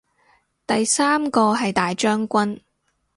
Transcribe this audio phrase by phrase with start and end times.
[0.65, 2.61] 第三個係大將軍